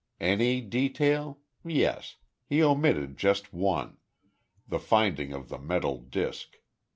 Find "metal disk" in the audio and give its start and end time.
5.59-6.57